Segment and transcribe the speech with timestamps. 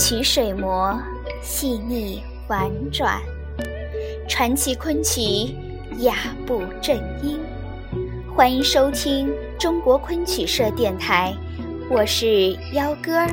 [0.00, 0.98] 曲水磨，
[1.42, 3.20] 细腻婉转，
[4.26, 5.54] 传奇昆曲
[5.98, 7.38] 雅步正音。
[8.34, 11.36] 欢迎收听中国昆曲社电台，
[11.90, 13.28] 我是幺哥儿。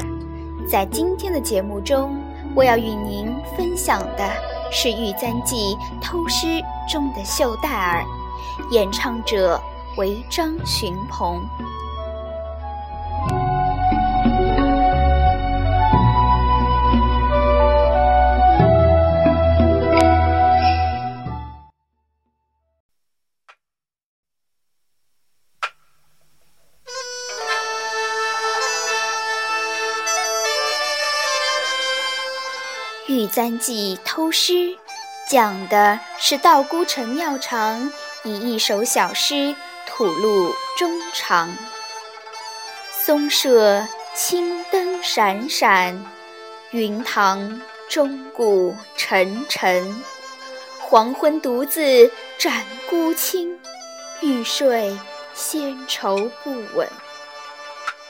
[0.70, 2.14] 在今天的节目中，
[2.54, 4.30] 我要与您分享的
[4.70, 5.56] 是《玉簪记·
[6.04, 6.48] 偷诗》
[6.92, 8.04] 中的秀黛儿，
[8.72, 9.58] 演唱者
[9.96, 11.38] 为张寻鹏。
[33.38, 34.54] 《玉簪记·偷诗》
[35.30, 41.56] 讲的是道姑陈妙长以一首小诗吐露衷肠。
[43.06, 46.04] 松舍青灯闪闪，
[46.72, 50.04] 云堂钟鼓沉沉。
[50.82, 53.56] 黄昏独自展孤清，
[54.22, 54.98] 欲睡
[55.36, 56.90] 先愁不稳。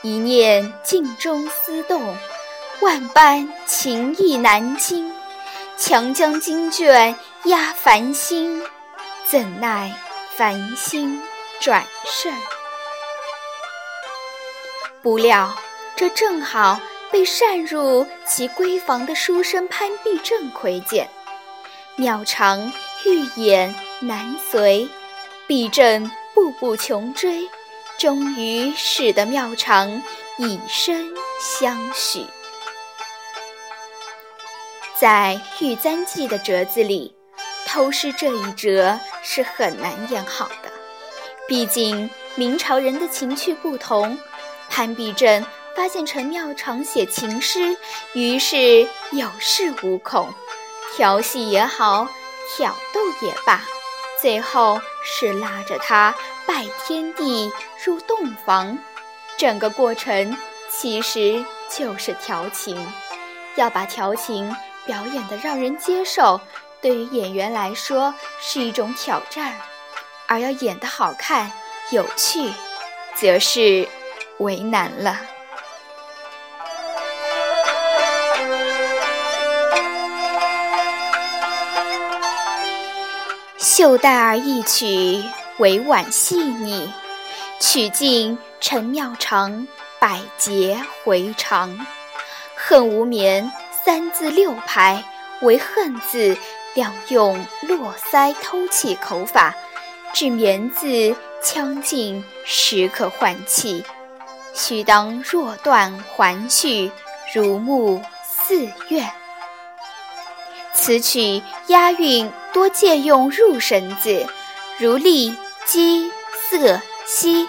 [0.00, 2.16] 一念镜中思动。
[2.80, 5.12] 万般情意难禁，
[5.78, 8.60] 强将经卷压凡心，
[9.24, 9.94] 怎奈
[10.36, 11.22] 繁星
[11.60, 12.34] 转瞬。
[15.00, 15.54] 不料
[15.94, 16.80] 这正好
[17.12, 21.08] 被擅入其闺房的书生潘必正窥见，
[21.94, 22.72] 妙长
[23.06, 24.88] 欲掩难随，
[25.46, 27.48] 必正步步穷追，
[27.96, 30.02] 终于使得妙长
[30.38, 31.06] 以身
[31.40, 32.26] 相许。
[35.00, 37.14] 在《玉簪记》的折子里，
[37.68, 40.68] 偷诗这一折是很难演好的。
[41.46, 44.18] 毕竟明朝人的情趣不同，
[44.68, 45.46] 潘必正
[45.76, 47.76] 发现陈妙常写情诗，
[48.12, 50.34] 于是有恃无恐，
[50.96, 52.08] 调戏也好，
[52.56, 53.62] 挑逗也罢，
[54.20, 56.12] 最后是拉着他
[56.44, 57.52] 拜天地
[57.84, 58.76] 入洞房。
[59.36, 60.36] 整个过程
[60.68, 62.76] 其实就是调情，
[63.54, 64.52] 要把调情。
[64.88, 66.40] 表演的让人接受，
[66.80, 69.52] 对于演员来说是一种挑战；
[70.26, 71.52] 而要演得好看、
[71.90, 72.50] 有趣，
[73.14, 73.86] 则是
[74.38, 75.20] 为难了。
[83.58, 85.22] 绣带儿一曲
[85.58, 86.90] 委婉细腻，
[87.60, 89.68] 曲尽陈妙长
[90.00, 91.78] 百劫回肠，
[92.56, 93.52] 恨无眠。
[93.88, 95.02] 三字六拍
[95.40, 96.36] 为恨字，
[96.74, 99.54] 两用络腮偷气口法，
[100.12, 103.82] 至眠字腔劲时可换气，
[104.52, 106.92] 须当若断还续，
[107.34, 109.10] 如沐似怨。
[110.74, 114.26] 此曲押韵多借用入声字，
[114.76, 115.34] 如立、
[115.64, 116.12] 积、
[116.50, 117.48] 色、息，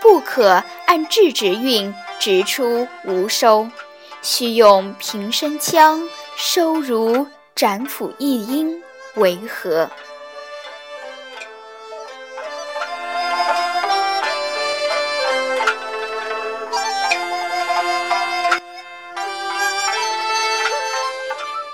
[0.00, 3.68] 不可按质指韵直出无收。
[4.22, 6.00] 须用平声腔
[6.36, 8.82] 收如斩甫一音
[9.16, 9.88] 为和。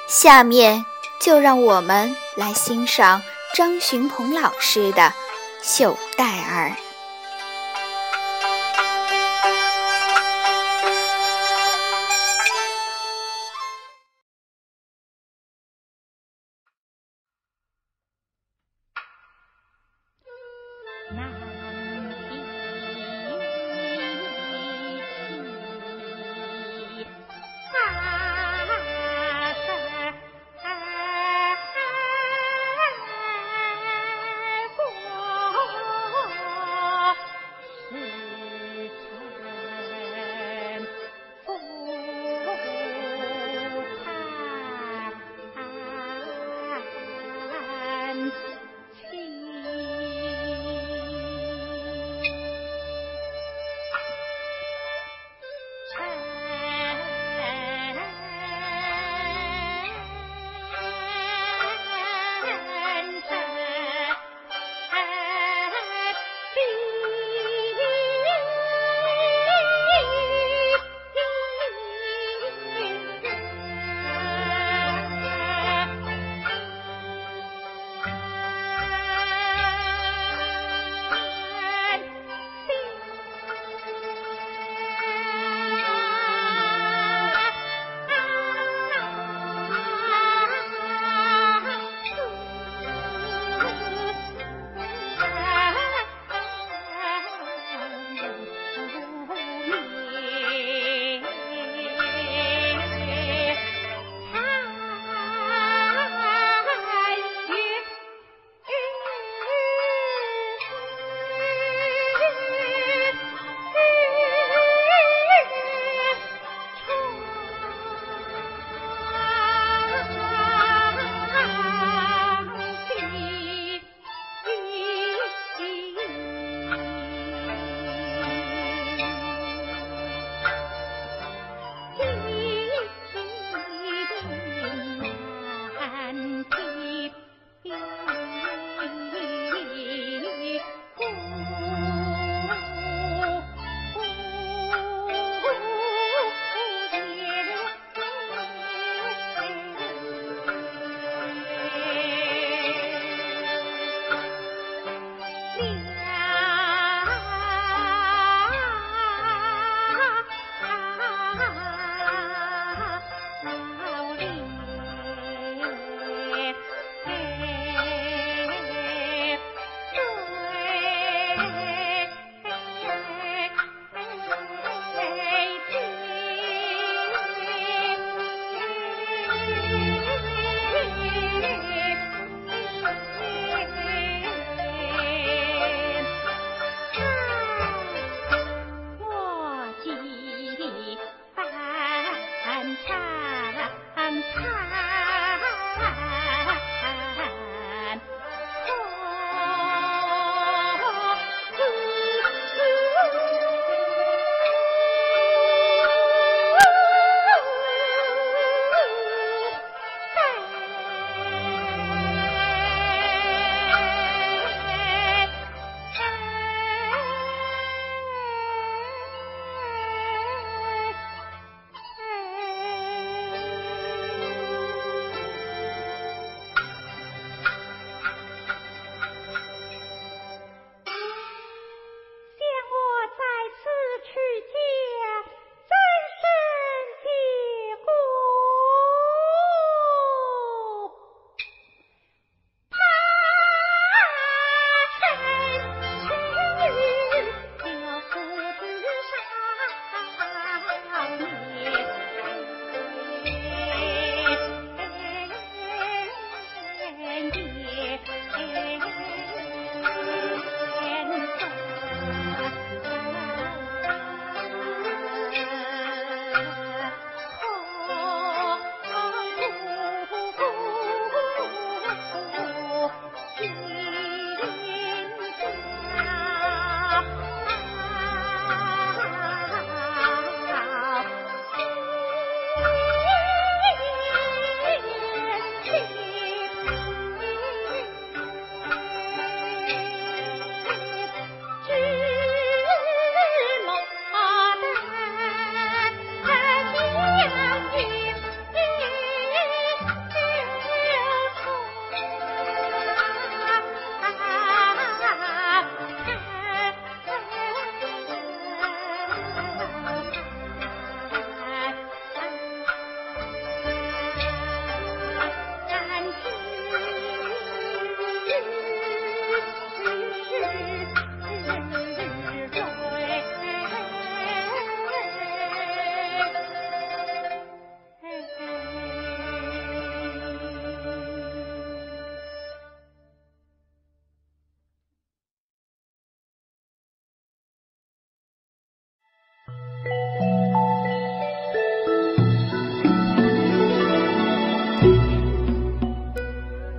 [0.08, 0.84] 下面
[1.20, 3.22] 就让我们来欣赏
[3.54, 5.02] 张寻鹏老师的
[5.62, 6.70] 《绣带儿》。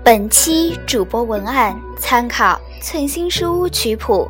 [0.07, 4.25] 本期主播文案参考寸心书屋曲谱、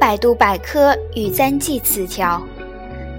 [0.00, 2.42] 百度百科与簪记词条。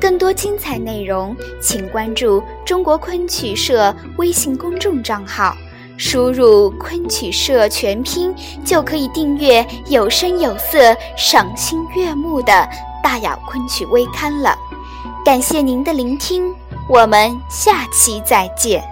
[0.02, 5.56] 更多精彩内容，请关注中国昆曲社微信公众账号，
[5.98, 8.34] 输入“昆曲社”全拼
[8.66, 12.68] 就可以订阅有声有色、赏心悦目的
[13.04, 14.58] 大雅昆曲微刊了。
[15.24, 16.56] 感谢您的聆听，
[16.90, 18.84] 我们下期再见。